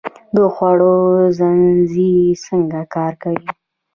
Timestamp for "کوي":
3.23-3.47